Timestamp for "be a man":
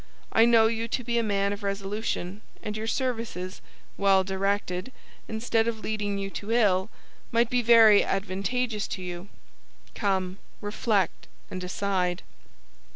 1.03-1.53